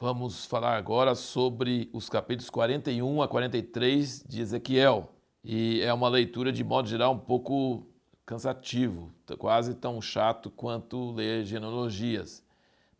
vamos 0.00 0.46
falar 0.46 0.76
agora 0.76 1.14
sobre 1.16 1.90
os 1.92 2.08
capítulos 2.08 2.48
41 2.50 3.20
a 3.20 3.26
43 3.26 4.24
de 4.28 4.40
Ezequiel. 4.40 5.12
E 5.42 5.80
é 5.80 5.92
uma 5.92 6.08
leitura, 6.08 6.52
de 6.52 6.62
modo 6.62 6.88
geral, 6.88 7.14
um 7.14 7.18
pouco 7.18 7.84
cansativo, 8.24 9.10
quase 9.38 9.74
tão 9.74 10.00
chato 10.00 10.50
quanto 10.50 11.10
ler 11.10 11.44
genealogias. 11.44 12.44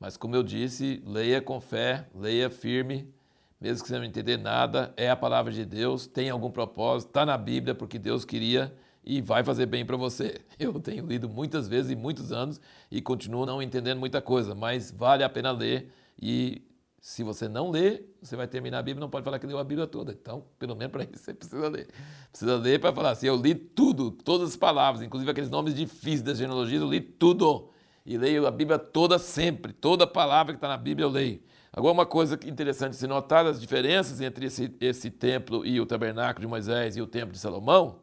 Mas, 0.01 0.17
como 0.17 0.35
eu 0.35 0.43
disse, 0.43 1.03
leia 1.07 1.41
com 1.41 1.61
fé, 1.61 2.07
leia 2.15 2.51
firme, 2.51 3.13
mesmo 3.61 3.83
que 3.83 3.89
você 3.89 3.99
não 3.99 4.05
entender 4.05 4.37
nada, 4.37 4.93
é 4.97 5.09
a 5.09 5.17
palavra 5.17 5.53
de 5.53 5.65
Deus, 5.65 6.07
tem 6.07 6.31
algum 6.31 6.51
propósito, 6.51 7.11
está 7.11 7.25
na 7.25 7.37
Bíblia, 7.37 7.75
porque 7.75 7.99
Deus 7.99 8.25
queria 8.25 8.75
e 9.05 9.21
vai 9.21 9.45
fazer 9.45 9.67
bem 9.67 9.85
para 9.85 9.97
você. 9.97 10.41
Eu 10.59 10.81
tenho 10.81 11.07
lido 11.07 11.29
muitas 11.29 11.69
vezes 11.69 11.93
e 11.93 11.97
muitos 11.97 12.33
anos 12.33 12.61
e 12.91 13.01
continuo 13.01 13.47
não 13.47 13.63
entendendo 13.63 13.99
muita 13.99 14.21
coisa, 14.21 14.55
mas 14.55 14.91
vale 14.91 15.23
a 15.23 15.29
pena 15.29 15.53
ler 15.53 15.93
e 16.21 16.63
se 17.01 17.23
você 17.23 17.49
não 17.49 17.71
lê, 17.71 18.03
você 18.21 18.35
vai 18.35 18.49
terminar 18.49 18.81
a 18.81 18.83
Bíblia, 18.83 19.01
não 19.01 19.11
pode 19.11 19.25
falar 19.25 19.39
que 19.39 19.47
leu 19.47 19.59
a 19.59 19.65
Bíblia 19.65 19.87
toda. 19.87 20.13
Então, 20.13 20.45
pelo 20.59 20.75
menos 20.75 20.93
para 20.93 21.05
isso 21.05 21.23
você 21.23 21.33
precisa 21.33 21.69
ler. 21.69 21.89
Precisa 22.31 22.57
ler 22.57 22.81
para 22.81 22.93
falar 22.93 23.11
assim, 23.11 23.27
eu 23.27 23.37
li 23.37 23.55
tudo, 23.55 24.11
todas 24.11 24.51
as 24.51 24.57
palavras, 24.57 25.03
inclusive 25.03 25.31
aqueles 25.31 25.51
nomes 25.51 25.75
difíceis 25.75 26.23
das 26.23 26.39
genealogias, 26.39 26.83
eu 26.83 26.89
li 26.89 27.01
tudo. 27.01 27.71
E 28.05 28.17
leio 28.17 28.47
a 28.47 28.51
Bíblia 28.51 28.79
toda 28.79 29.19
sempre, 29.19 29.73
toda 29.73 30.07
palavra 30.07 30.53
que 30.53 30.57
está 30.57 30.69
na 30.69 30.77
Bíblia 30.77 31.05
eu 31.05 31.11
leio. 31.11 31.41
Agora, 31.73 31.93
uma 31.93 32.07
coisa 32.07 32.39
interessante 32.47 32.97
se 32.97 33.07
notar 33.07 33.47
as 33.47 33.61
diferenças 33.61 34.21
entre 34.21 34.47
esse, 34.47 34.75
esse 34.81 35.11
templo 35.11 35.65
e 35.65 35.81
o 35.81 35.87
tabernáculo 35.87 36.41
de 36.41 36.47
Moisés 36.49 36.97
e 36.97 37.03
o 37.03 37.07
templo 37.07 37.33
de 37.33 37.39
Salomão, 37.39 38.01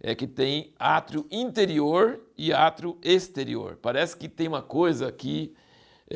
é 0.00 0.14
que 0.14 0.26
tem 0.26 0.72
átrio 0.78 1.26
interior 1.30 2.20
e 2.36 2.52
átrio 2.52 2.98
exterior. 3.02 3.78
Parece 3.80 4.16
que 4.16 4.28
tem 4.28 4.48
uma 4.48 4.62
coisa 4.62 5.12
que 5.12 5.54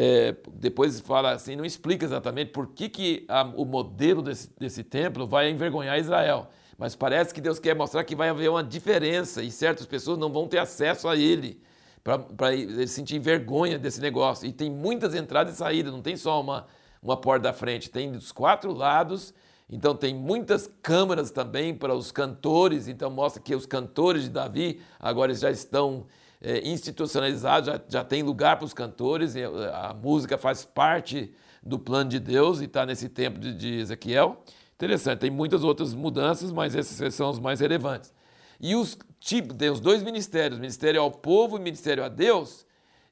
é, 0.01 0.37
depois 0.55 1.01
fala 1.01 1.33
assim, 1.33 1.57
não 1.57 1.65
explica 1.65 2.05
exatamente 2.05 2.53
por 2.53 2.69
que, 2.69 2.89
que 2.89 3.25
a, 3.27 3.43
o 3.43 3.65
modelo 3.65 4.23
desse, 4.23 4.49
desse 4.57 4.85
templo 4.85 5.27
vai 5.27 5.51
envergonhar 5.51 5.99
Israel. 5.99 6.49
Mas 6.79 6.95
parece 6.95 7.35
que 7.35 7.41
Deus 7.41 7.59
quer 7.59 7.75
mostrar 7.75 8.05
que 8.05 8.15
vai 8.15 8.29
haver 8.29 8.49
uma 8.49 8.63
diferença 8.63 9.43
e 9.43 9.51
certas 9.51 9.87
pessoas 9.87 10.17
não 10.17 10.33
vão 10.33 10.47
ter 10.47 10.59
acesso 10.59 11.09
a 11.09 11.17
ele 11.17 11.61
para 12.05 12.55
eles 12.55 12.93
sentir 12.93 13.19
vergonha 13.19 13.77
desse 13.77 14.01
negócio. 14.01 14.47
E 14.47 14.53
tem 14.53 14.71
muitas 14.71 15.17
entradas 15.17 15.55
e 15.55 15.57
saídas, 15.57 15.93
não 15.93 16.01
tem 16.01 16.17
só 16.17 16.41
uma, 16.41 16.69
uma 17.03 17.17
porta 17.17 17.49
da 17.49 17.53
frente, 17.53 17.91
tem 17.91 18.13
dos 18.13 18.31
quatro 18.31 18.73
lados 18.73 19.35
então 19.71 19.95
tem 19.95 20.15
muitas 20.15 20.71
câmaras 20.81 21.31
também 21.31 21.75
para 21.75 21.95
os 21.95 22.11
cantores, 22.11 22.89
então 22.89 23.11
mostra 23.11 23.43
que 23.43 23.55
os 23.55 23.67
cantores 23.67 24.23
de 24.23 24.31
Davi 24.31 24.81
agora 24.99 25.35
já 25.35 25.51
estão 25.51 26.07
é, 26.41 26.67
institucionalizados, 26.69 27.67
já, 27.67 27.81
já 27.89 28.05
tem 28.05 28.23
lugar 28.23 28.57
para 28.57 28.65
os 28.65 28.73
cantores, 28.73 29.35
a 29.37 29.95
música 29.95 30.39
faz 30.39 30.65
parte 30.65 31.33
do 31.63 31.79
plano 31.79 32.11
de 32.11 32.21
Deus 32.21 32.61
e 32.61 32.65
está 32.65 32.87
nesse 32.87 33.09
tempo 33.09 33.39
de, 33.39 33.53
de 33.55 33.75
Ezequiel. 33.81 34.43
Interessante, 34.75 35.21
tem 35.21 35.31
muitas 35.31 35.65
outras 35.65 35.93
mudanças, 35.93 36.53
mas 36.53 36.75
esses 36.75 37.15
são 37.15 37.31
os 37.31 37.39
mais 37.39 37.61
relevantes. 37.61 38.13
E 38.61 38.75
os 38.75 38.97
tipos, 39.19 39.57
tem 39.57 39.71
os 39.71 39.81
dois 39.81 40.03
ministérios, 40.03 40.59
ministério 40.59 41.01
ao 41.01 41.11
povo 41.11 41.57
e 41.57 41.61
ministério 41.61 42.05
a 42.05 42.09
Deus. 42.09 42.67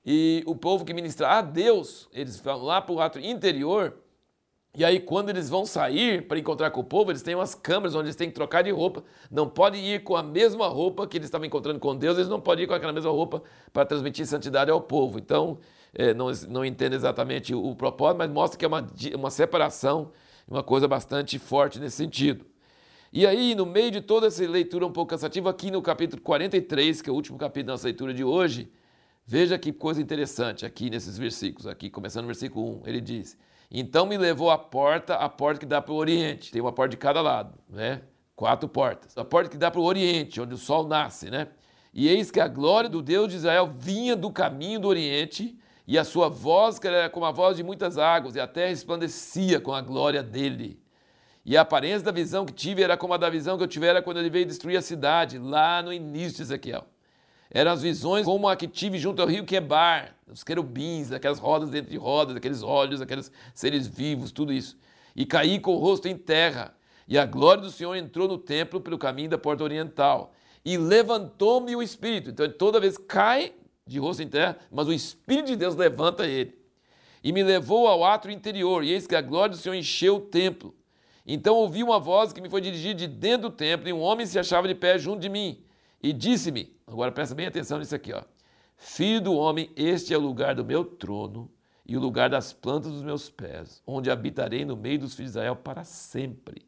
E 0.04 0.44
o 0.47 0.54
povo 0.54 0.84
que 0.84 0.94
ministra 0.94 1.28
a 1.28 1.42
Deus, 1.42 2.08
eles 2.12 2.38
vão 2.38 2.62
lá 2.62 2.80
para 2.80 2.94
o 2.94 3.00
ato 3.00 3.19
interior, 3.19 3.98
e 4.78 4.84
aí, 4.84 5.00
quando 5.00 5.30
eles 5.30 5.48
vão 5.48 5.64
sair 5.64 6.28
para 6.28 6.38
encontrar 6.38 6.70
com 6.70 6.82
o 6.82 6.84
povo, 6.84 7.10
eles 7.10 7.22
têm 7.22 7.34
umas 7.34 7.55
câmeras 7.55 7.94
onde 7.94 8.08
eles 8.08 8.16
têm 8.16 8.28
que 8.28 8.34
trocar 8.34 8.62
de 8.62 8.70
roupa. 8.70 9.02
Não 9.30 9.48
podem 9.48 9.82
ir 9.82 10.02
com 10.02 10.14
a 10.14 10.22
mesma 10.22 10.69
roupa 10.69 11.06
que 11.06 11.16
eles 11.16 11.28
estavam 11.28 11.46
encontrando 11.46 11.80
com 11.80 11.96
Deus, 11.96 12.19
eles 12.19 12.28
não 12.28 12.38
podem 12.38 12.64
ir 12.64 12.66
com 12.66 12.74
aquela 12.74 12.92
mesma 12.92 13.10
roupa 13.10 13.42
para 13.72 13.86
transmitir 13.86 14.26
santidade 14.26 14.70
ao 14.70 14.78
povo. 14.78 15.19
Então, 15.19 15.56
é, 15.94 16.12
não, 16.12 16.31
não 16.50 16.62
entendo 16.62 16.92
exatamente 16.92 17.54
o, 17.54 17.70
o, 17.70 17.75
propósito, 17.75 18.19
mas 18.19 18.31
mostra 18.31 18.59
que 18.59 18.66
é 18.66 18.69
uma, 18.69 18.86
uma 19.15 19.31
separação, 19.31 20.12
uma 20.47 20.62
coisa 20.62 20.86
bastante 20.86 21.38
forte 21.38 21.81
nesse 21.81 21.97
sentido. 21.97 22.44
E 23.10 23.26
aí, 23.26 23.54
no 23.54 23.65
meio 23.65 23.91
de 23.91 24.03
toda 24.03 24.26
essa 24.26 24.47
leitura 24.47 24.84
um 24.84 24.92
pouco 24.92 25.09
cansativa, 25.09 25.48
aqui 25.48 25.70
no 25.70 25.81
capítulo 25.81 26.20
43, 26.20 27.00
que 27.00 27.09
é 27.09 27.12
o 27.15 27.16
último 27.16 27.38
capítulo 27.38 27.69
da 27.69 27.72
nossa 27.72 27.86
leitura 27.86 28.12
de 28.12 28.22
hoje, 28.22 28.70
veja 29.25 29.56
que 29.56 29.72
coisa 29.72 30.03
interessante 30.03 30.66
aqui 30.66 30.91
nesses 30.91 31.16
versículos, 31.16 31.66
aqui 31.66 31.88
começando 31.88 32.25
no 32.25 32.28
versículo 32.28 32.82
1, 32.82 32.86
ele 32.86 33.00
diz. 33.00 33.38
Então 33.71 34.06
me 34.06 34.16
levou 34.16 34.50
à 34.50 34.59
porta, 34.59 35.15
a 35.15 35.28
porta 35.28 35.60
que 35.60 35.66
dá 35.66 35.82
para 35.82 35.93
o 35.93 35.97
Oriente. 35.97 36.53
Tem 36.53 36.60
uma 36.60 36.72
porta 36.72 36.91
de 36.91 36.97
cada 36.97 37.21
lado, 37.21 37.54
né? 37.69 38.03
Quatro 38.34 38.69
portas. 38.69 39.16
A 39.16 39.25
porta 39.25 39.50
que 39.50 39.56
dá 39.56 39.71
para 39.71 39.81
o 39.81 39.84
Oriente, 39.84 40.41
onde 40.41 40.54
o 40.54 40.59
sol 40.59 40.87
nasce, 40.87 41.31
né? 41.31 41.49
E 41.93 42.09
eis 42.09 42.31
que 42.31 42.41
a 42.41 42.47
glória 42.47 42.91
do 42.91 43.00
Deus 43.00 43.31
de 43.31 43.37
Israel 43.37 43.72
vinha 43.75 44.15
do 44.15 44.31
caminho 44.31 44.78
do 44.78 44.88
Oriente, 44.88 45.59
e 45.87 45.97
a 45.97 46.04
sua 46.04 46.28
voz 46.28 46.78
que 46.78 46.87
era 46.87 47.09
como 47.09 47.25
a 47.25 47.31
voz 47.31 47.56
de 47.56 47.62
muitas 47.62 47.97
águas, 47.97 48.37
e 48.37 48.41
a 48.41 48.47
terra 48.47 48.69
resplandecia 48.69 49.60
com 49.60 49.72
a 49.72 49.81
glória 49.81 50.22
dele. 50.22 50.83
E 51.44 51.56
a 51.56 51.60
aparência 51.60 52.03
da 52.03 52.10
visão 52.10 52.44
que 52.44 52.53
tive 52.53 52.83
era 52.83 52.97
como 52.97 53.15
a 53.15 53.16
da 53.16 53.31
visão 53.31 53.56
que 53.56 53.62
eu 53.62 53.69
tivera 53.69 54.03
quando 54.03 54.19
ele 54.19 54.28
veio 54.28 54.44
destruir 54.44 54.77
a 54.77 54.83
cidade, 54.83 55.38
lá 55.38 55.81
no 55.81 55.93
início 55.93 56.37
de 56.37 56.43
Ezequiel. 56.43 56.84
Eram 57.51 57.73
as 57.73 57.83
visões 57.83 58.25
como 58.25 58.49
a 58.49 58.57
que 58.57 58.67
tive 58.67 58.99
junto 58.99 59.23
ao 59.23 59.29
rio 59.29 59.45
Quebar, 59.45 60.15
os 60.27 60.43
querubins, 60.43 61.12
aquelas 61.12 61.39
rodas 61.39 61.71
dentro 61.71 61.91
de 61.91 61.97
rodas, 61.97 62.37
aqueles 62.37 62.62
olhos, 62.62 63.01
aqueles 63.01 63.31
seres 63.55 63.87
vivos, 63.87 64.33
tudo 64.33 64.53
isso. 64.53 64.77
E 65.15 65.25
caí 65.25 65.61
com 65.61 65.75
o 65.75 65.79
rosto 65.79 66.09
em 66.09 66.17
terra. 66.17 66.75
E 67.09 67.17
a 67.17 67.25
glória 67.25 67.62
do 67.62 67.71
Senhor 67.71 67.95
entrou 67.95 68.27
no 68.27 68.37
templo 68.37 68.81
pelo 68.81 68.99
caminho 68.99 69.31
da 69.31 69.39
porta 69.39 69.62
oriental. 69.62 70.33
E 70.65 70.77
levantou-me 70.77 71.77
o 71.77 71.83
Espírito. 71.83 72.31
Então, 72.31 72.51
toda 72.51 72.81
vez 72.81 72.99
cai 72.99 73.53
de 73.87 74.01
rosto 74.01 74.23
em 74.23 74.28
terra, 74.28 74.59
mas 74.71 74.89
o 74.89 74.93
Espírito 74.93 75.47
de 75.47 75.57
Deus 75.57 75.77
levanta 75.77 76.27
ele. 76.27 76.59
E 77.23 77.33
me 77.33 77.43
levou 77.43 77.87
ao 77.87 78.05
átrio 78.05 78.33
interior, 78.33 78.83
e 78.83 78.93
eis 78.93 79.07
que 79.07 79.15
a 79.15 79.21
glória 79.21 79.51
do 79.51 79.57
Senhor 79.57 79.75
encheu 79.75 80.17
o 80.17 80.21
templo. 80.21 80.75
Então 81.25 81.57
ouvi 81.57 81.83
uma 81.83 81.99
voz 81.99 82.33
que 82.33 82.41
me 82.41 82.51
foi 82.51 82.61
dirigida 82.61 82.95
de 82.95 83.07
dentro 83.07 83.49
do 83.49 83.57
templo, 83.57 83.89
e 83.89 83.93
um 83.93 84.01
homem 84.01 84.27
se 84.27 84.39
achava 84.39 84.67
de 84.67 84.75
pé 84.75 84.99
junto 84.99 85.21
de 85.21 85.28
mim. 85.28 85.65
E 86.03 86.12
disse-me: 86.12 86.75
Agora 86.87 87.12
presta 87.12 87.34
bem 87.34 87.47
atenção 87.47 87.79
nisso 87.79 87.95
aqui, 87.95 88.12
ó. 88.12 88.23
Filho 88.77 89.21
do 89.21 89.34
homem, 89.34 89.71
este 89.75 90.12
é 90.12 90.19
o 90.19 90.21
lugar 90.21 90.55
do 90.55 90.65
meu 90.65 90.84
trono 90.84 91.51
e 91.84 91.97
o 91.97 92.01
lugar 92.01 92.29
das 92.29 92.53
plantas 92.53 92.93
dos 92.93 93.03
meus 93.03 93.31
pés, 93.31 93.83
onde 93.87 94.11
habitarei 94.11 94.65
no 94.65 94.77
meio 94.77 94.99
dos 94.99 95.15
filhos 95.15 95.33
de 95.33 95.39
Israel 95.39 95.57
para 95.57 95.84
sempre. 95.84 96.67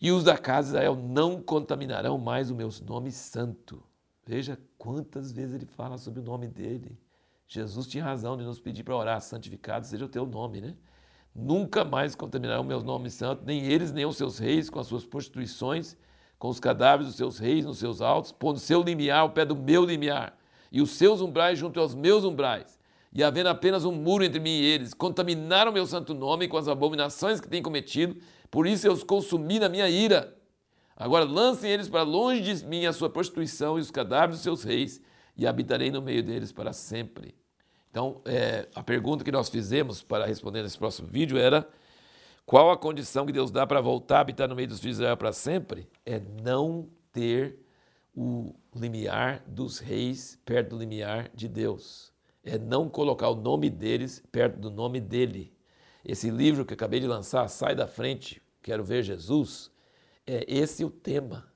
E 0.00 0.10
os 0.10 0.24
da 0.24 0.36
casa 0.38 0.68
de 0.68 0.74
Israel 0.76 0.96
não 0.96 1.42
contaminarão 1.42 2.18
mais 2.18 2.50
o 2.50 2.54
meu 2.54 2.68
nome 2.86 3.10
santo. 3.12 3.82
Veja 4.24 4.58
quantas 4.78 5.32
vezes 5.32 5.54
ele 5.54 5.66
fala 5.66 5.98
sobre 5.98 6.20
o 6.20 6.22
nome 6.22 6.48
dele. 6.48 6.98
Jesus 7.46 7.86
tinha 7.86 8.04
razão 8.04 8.36
de 8.36 8.44
nos 8.44 8.58
pedir 8.58 8.82
para 8.82 8.96
orar, 8.96 9.20
santificado 9.20 9.86
seja 9.86 10.04
o 10.04 10.08
teu 10.08 10.26
nome, 10.26 10.60
né? 10.60 10.74
Nunca 11.34 11.84
mais 11.84 12.14
contaminarão 12.14 12.62
o 12.62 12.66
meu 12.66 12.80
nome 12.82 13.10
santo, 13.10 13.44
nem 13.44 13.64
eles, 13.64 13.92
nem 13.92 14.06
os 14.06 14.16
seus 14.16 14.38
reis, 14.38 14.70
com 14.70 14.80
as 14.80 14.86
suas 14.86 15.04
prostituições 15.04 15.96
com 16.38 16.48
os 16.48 16.60
cadáveres 16.60 17.06
dos 17.06 17.16
seus 17.16 17.38
reis 17.38 17.64
nos 17.64 17.78
seus 17.78 18.00
altos, 18.00 18.32
pondo 18.32 18.58
seu 18.58 18.82
limiar 18.82 19.20
ao 19.20 19.30
pé 19.30 19.44
do 19.44 19.56
meu 19.56 19.84
limiar, 19.84 20.36
e 20.70 20.80
os 20.82 20.90
seus 20.90 21.20
umbrais 21.20 21.58
junto 21.58 21.80
aos 21.80 21.94
meus 21.94 22.24
umbrais, 22.24 22.78
e 23.12 23.22
havendo 23.22 23.48
apenas 23.48 23.84
um 23.84 23.92
muro 23.92 24.24
entre 24.24 24.38
mim 24.38 24.50
e 24.50 24.64
eles, 24.64 24.92
contaminaram 24.92 25.72
meu 25.72 25.86
santo 25.86 26.12
nome 26.12 26.48
com 26.48 26.56
as 26.56 26.68
abominações 26.68 27.40
que 27.40 27.48
têm 27.48 27.62
cometido, 27.62 28.16
por 28.50 28.66
isso 28.66 28.86
eu 28.86 28.92
os 28.92 29.02
consumi 29.02 29.58
na 29.58 29.68
minha 29.68 29.88
ira. 29.88 30.36
Agora 30.96 31.24
lancem 31.24 31.70
eles 31.70 31.88
para 31.88 32.02
longe 32.02 32.40
de 32.40 32.64
mim 32.66 32.86
a 32.86 32.92
sua 32.92 33.08
prostituição 33.08 33.78
e 33.78 33.80
os 33.80 33.90
cadáveres 33.90 34.36
dos 34.36 34.42
seus 34.42 34.62
reis, 34.62 35.00
e 35.36 35.46
habitarei 35.46 35.90
no 35.90 36.00
meio 36.00 36.22
deles 36.22 36.52
para 36.52 36.72
sempre. 36.72 37.34
Então, 37.90 38.20
é, 38.26 38.68
a 38.74 38.82
pergunta 38.82 39.24
que 39.24 39.32
nós 39.32 39.48
fizemos 39.48 40.02
para 40.02 40.26
responder 40.26 40.62
nesse 40.62 40.76
próximo 40.76 41.08
vídeo 41.08 41.38
era 41.38 41.66
qual 42.46 42.70
a 42.70 42.76
condição 42.76 43.26
que 43.26 43.32
Deus 43.32 43.50
dá 43.50 43.66
para 43.66 43.80
voltar 43.80 44.18
a 44.18 44.20
habitar 44.20 44.48
no 44.48 44.54
meio 44.54 44.68
dos 44.68 44.78
filhos 44.78 44.98
de 44.98 45.02
Israel 45.02 45.16
para 45.16 45.32
sempre? 45.32 45.88
É 46.06 46.20
não 46.20 46.88
ter 47.12 47.58
o 48.14 48.54
limiar 48.72 49.42
dos 49.48 49.80
reis 49.80 50.38
perto 50.44 50.70
do 50.70 50.78
limiar 50.78 51.28
de 51.34 51.48
Deus. 51.48 52.12
É 52.44 52.56
não 52.56 52.88
colocar 52.88 53.28
o 53.30 53.34
nome 53.34 53.68
deles 53.68 54.22
perto 54.30 54.60
do 54.60 54.70
nome 54.70 55.00
dele. 55.00 55.52
Esse 56.04 56.30
livro 56.30 56.64
que 56.64 56.72
acabei 56.72 57.00
de 57.00 57.08
lançar, 57.08 57.48
Sai 57.48 57.74
da 57.74 57.88
Frente, 57.88 58.40
Quero 58.62 58.84
Ver 58.84 59.02
Jesus, 59.02 59.68
é 60.24 60.44
esse 60.46 60.84
o 60.84 60.90
tema. 60.90 61.52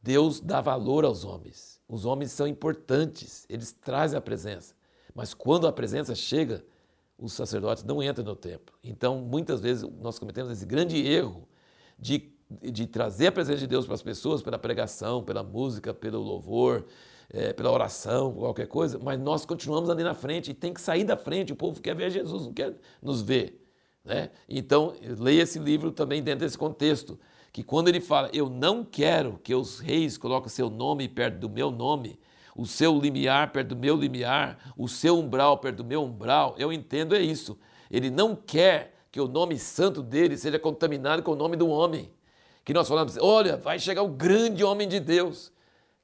Deus 0.00 0.38
dá 0.38 0.60
valor 0.60 1.04
aos 1.04 1.24
homens. 1.24 1.80
Os 1.88 2.04
homens 2.04 2.30
são 2.30 2.46
importantes, 2.46 3.44
eles 3.48 3.72
trazem 3.72 4.16
a 4.16 4.22
presença. 4.22 4.76
Mas 5.12 5.34
quando 5.34 5.66
a 5.66 5.72
presença 5.72 6.14
chega, 6.14 6.64
os 7.18 7.32
sacerdotes 7.32 7.84
não 7.84 8.02
entram 8.02 8.24
no 8.24 8.36
templo. 8.36 8.74
Então, 8.82 9.18
muitas 9.18 9.60
vezes, 9.60 9.88
nós 10.00 10.18
cometemos 10.18 10.50
esse 10.50 10.66
grande 10.66 10.96
erro 11.06 11.48
de, 11.98 12.32
de 12.62 12.86
trazer 12.86 13.28
a 13.28 13.32
presença 13.32 13.60
de 13.60 13.66
Deus 13.66 13.86
para 13.86 13.94
as 13.94 14.02
pessoas 14.02 14.42
pela 14.42 14.58
pregação, 14.58 15.22
pela 15.22 15.42
música, 15.42 15.94
pelo 15.94 16.20
louvor, 16.20 16.84
é, 17.30 17.52
pela 17.52 17.70
oração, 17.70 18.32
qualquer 18.34 18.66
coisa, 18.66 18.98
mas 18.98 19.18
nós 19.18 19.44
continuamos 19.44 19.88
ali 19.88 20.02
na 20.02 20.14
frente 20.14 20.50
e 20.50 20.54
tem 20.54 20.72
que 20.72 20.80
sair 20.80 21.04
da 21.04 21.16
frente. 21.16 21.52
O 21.52 21.56
povo 21.56 21.80
quer 21.80 21.94
ver 21.94 22.10
Jesus, 22.10 22.46
não 22.46 22.52
quer 22.52 22.74
nos 23.02 23.22
ver. 23.22 23.64
Né? 24.04 24.30
Então, 24.48 24.94
leia 25.18 25.42
esse 25.42 25.58
livro 25.58 25.90
também 25.90 26.22
dentro 26.22 26.40
desse 26.40 26.58
contexto, 26.58 27.18
que 27.52 27.62
quando 27.62 27.88
ele 27.88 28.00
fala, 28.00 28.28
eu 28.32 28.50
não 28.50 28.84
quero 28.84 29.38
que 29.42 29.54
os 29.54 29.78
reis 29.78 30.18
coloquem 30.18 30.48
seu 30.48 30.68
nome 30.68 31.08
perto 31.08 31.38
do 31.38 31.48
meu 31.48 31.70
nome, 31.70 32.18
o 32.56 32.66
seu 32.66 32.98
limiar 32.98 33.52
perto 33.52 33.68
do 33.68 33.76
meu 33.76 33.96
limiar, 33.96 34.58
o 34.76 34.88
seu 34.88 35.18
umbral 35.18 35.58
perto 35.58 35.78
do 35.78 35.84
meu 35.84 36.02
umbral, 36.04 36.54
eu 36.58 36.72
entendo 36.72 37.14
é 37.14 37.20
isso. 37.20 37.58
Ele 37.90 38.10
não 38.10 38.34
quer 38.34 38.94
que 39.10 39.20
o 39.20 39.28
nome 39.28 39.58
santo 39.58 40.02
dele 40.02 40.36
seja 40.36 40.58
contaminado 40.58 41.22
com 41.22 41.32
o 41.32 41.36
nome 41.36 41.56
do 41.56 41.68
homem. 41.68 42.12
Que 42.64 42.72
nós 42.72 42.88
falamos, 42.88 43.16
olha, 43.20 43.56
vai 43.56 43.78
chegar 43.78 44.02
o 44.02 44.08
grande 44.08 44.64
homem 44.64 44.88
de 44.88 44.98
Deus. 44.98 45.52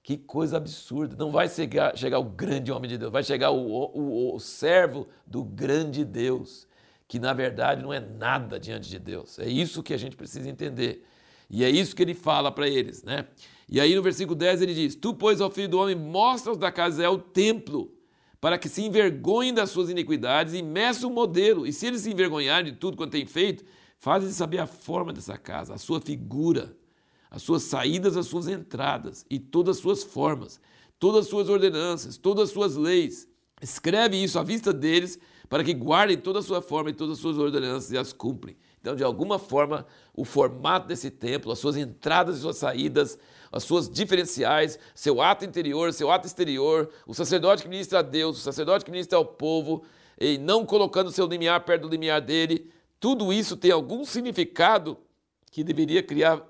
Que 0.03 0.17
coisa 0.17 0.57
absurda. 0.57 1.17
Não 1.17 1.31
vai 1.31 1.49
chegar, 1.49 1.97
chegar 1.97 2.19
o 2.19 2.25
grande 2.25 2.71
homem 2.71 2.89
de 2.89 2.99
Deus, 2.99 3.11
vai 3.11 3.23
chegar 3.23 3.51
o, 3.51 3.59
o, 3.59 4.35
o 4.35 4.39
servo 4.39 5.09
do 5.27 5.43
grande 5.43 6.05
Deus, 6.05 6.67
que 7.09 7.19
na 7.19 7.33
verdade 7.33 7.83
não 7.83 7.93
é 7.93 8.01
nada 8.01 8.61
diante 8.61 8.89
de 8.89 8.99
Deus. 8.99 9.39
É 9.39 9.49
isso 9.49 9.83
que 9.83 9.95
a 9.95 9.99
gente 9.99 10.17
precisa 10.17 10.49
entender. 10.49 11.05
E 11.51 11.65
é 11.65 11.69
isso 11.69 11.97
que 11.97 12.03
ele 12.03 12.15
fala 12.15 12.53
para 12.53 12.69
eles, 12.69 13.03
né? 13.03 13.27
E 13.71 13.81
aí 13.81 13.95
no 13.95 14.03
versículo 14.03 14.35
10 14.35 14.63
ele 14.63 14.75
diz: 14.75 14.97
Tu, 14.97 15.15
pois, 15.15 15.41
ao 15.41 15.51
filho 15.51 15.69
do 15.69 15.79
homem, 15.79 15.95
mostra-os 15.95 16.59
da 16.59 16.73
casa 16.73 17.05
é 17.05 17.09
o 17.09 17.19
templo, 17.19 17.95
para 18.41 18.59
que 18.59 18.69
se 18.69 18.83
envergonhem 18.83 19.55
das 19.55 19.71
suas 19.71 19.89
iniquidades 19.89 20.55
e 20.55 20.63
meça 20.63 21.07
o 21.07 21.11
modelo. 21.11 21.65
E 21.65 21.73
se 21.73 21.87
eles 21.87 22.01
se 22.01 22.11
envergonharem 22.11 22.73
de 22.73 22.79
tudo 22.79 22.97
quanto 22.97 23.13
tem 23.13 23.25
feito, 23.25 23.65
faz 23.97 24.25
saber 24.35 24.59
a 24.59 24.67
forma 24.67 25.13
dessa 25.13 25.39
casa, 25.39 25.75
a 25.75 25.79
sua 25.79 26.01
figura, 26.01 26.77
as 27.31 27.43
suas 27.43 27.63
saídas, 27.63 28.17
as 28.17 28.27
suas 28.27 28.49
entradas 28.49 29.25
e 29.31 29.39
todas 29.39 29.77
as 29.77 29.83
suas 29.83 30.03
formas, 30.03 30.61
todas 30.99 31.27
as 31.27 31.29
suas 31.29 31.49
ordenanças, 31.49 32.17
todas 32.17 32.49
as 32.49 32.51
suas 32.51 32.75
leis. 32.75 33.29
Escreve 33.63 34.21
isso 34.21 34.37
à 34.37 34.43
vista 34.43 34.73
deles, 34.73 35.17
para 35.49 35.63
que 35.63 35.75
guardem 35.75 36.17
toda 36.17 36.41
a 36.41 36.43
sua 36.43 36.61
forma 36.61 36.91
e 36.91 36.93
todas 36.93 37.19
as 37.19 37.21
suas 37.21 37.39
ordenanças 37.39 37.93
e 37.93 37.99
as 37.99 38.13
cumprem. 38.13 38.57
Então, 38.81 38.97
de 38.97 39.05
alguma 39.05 39.39
forma, 39.39 39.87
o 40.15 40.25
formato 40.25 40.89
desse 40.89 41.11
templo, 41.11 41.53
as 41.53 41.59
suas 41.59 41.77
entradas 41.77 42.39
e 42.39 42.41
suas 42.41 42.57
saídas, 42.57 43.19
as 43.53 43.63
suas 43.63 43.91
diferenciais, 43.91 44.79
seu 44.95 45.21
ato 45.21 45.45
interior, 45.45 45.93
seu 45.93 46.11
ato 46.11 46.27
exterior, 46.27 46.91
o 47.07 47.13
sacerdote 47.13 47.63
que 47.63 47.69
ministra 47.69 47.99
a 47.99 48.03
Deus, 48.03 48.39
o 48.39 48.41
sacerdote 48.41 48.85
que 48.85 48.91
ministra 48.91 49.19
ao 49.19 49.25
povo, 49.25 49.83
e 50.19 50.39
não 50.39 50.65
colocando 50.65 51.11
seu 51.11 51.27
limiar 51.27 51.65
perto 51.65 51.83
do 51.83 51.89
limiar 51.89 52.21
dele, 52.21 52.71
tudo 52.99 53.33
isso 53.33 53.57
tem 53.57 53.71
algum 53.71 54.05
significado 54.05 54.99
que 55.51 55.65
deveria 55.65 56.03
criar 56.03 56.47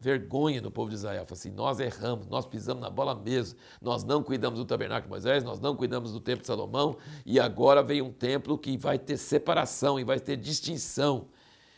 vergonha 0.00 0.60
no 0.60 0.70
povo 0.70 0.90
de 0.90 0.96
Israel. 0.96 1.24
Fala 1.24 1.38
assim, 1.38 1.50
nós 1.50 1.80
erramos, 1.80 2.26
nós 2.26 2.44
pisamos 2.44 2.82
na 2.82 2.90
bola 2.90 3.14
mesmo, 3.14 3.58
nós 3.80 4.04
não 4.04 4.22
cuidamos 4.22 4.58
do 4.58 4.64
tabernáculo 4.64 5.04
de 5.04 5.10
Moisés, 5.10 5.42
nós 5.42 5.58
não 5.58 5.74
cuidamos 5.74 6.12
do 6.12 6.20
templo 6.20 6.42
de 6.42 6.46
Salomão, 6.46 6.96
e 7.24 7.40
agora 7.40 7.82
vem 7.82 8.02
um 8.02 8.12
templo 8.12 8.58
que 8.58 8.76
vai 8.76 8.98
ter 8.98 9.16
separação 9.16 9.98
e 9.98 10.04
vai 10.04 10.20
ter 10.20 10.36
distinção. 10.36 11.28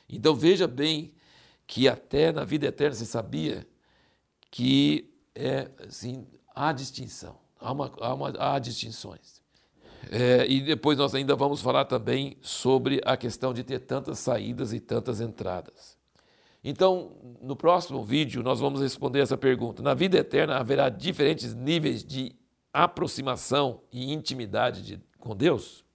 Então 0.08 0.34
veja 0.34 0.66
bem 0.66 1.12
que 1.66 1.88
até 1.88 2.32
na 2.32 2.44
vida 2.44 2.66
eterna 2.66 2.94
você 2.94 3.04
sabia 3.04 3.66
que 4.50 5.12
é, 5.34 5.68
assim, 5.86 6.26
há 6.54 6.72
distinção, 6.72 7.38
há, 7.60 7.72
uma, 7.72 7.92
há, 8.00 8.14
uma, 8.14 8.32
há 8.38 8.58
distinções. 8.58 9.42
É, 10.10 10.46
e 10.46 10.60
depois 10.60 10.96
nós 10.96 11.14
ainda 11.14 11.34
vamos 11.34 11.60
falar 11.60 11.84
também 11.84 12.36
sobre 12.40 13.00
a 13.04 13.16
questão 13.16 13.52
de 13.52 13.64
ter 13.64 13.80
tantas 13.80 14.18
saídas 14.18 14.72
e 14.72 14.78
tantas 14.78 15.20
entradas. 15.20 15.96
Então, 16.62 17.12
no 17.40 17.54
próximo 17.54 18.04
vídeo, 18.04 18.42
nós 18.42 18.60
vamos 18.60 18.80
responder 18.80 19.20
essa 19.20 19.36
pergunta. 19.36 19.82
Na 19.82 19.94
vida 19.94 20.18
eterna 20.18 20.56
haverá 20.56 20.88
diferentes 20.88 21.54
níveis 21.54 22.04
de 22.04 22.34
aproximação 22.72 23.82
e 23.92 24.12
intimidade 24.12 24.82
de, 24.82 25.00
com 25.18 25.34
Deus? 25.34 25.85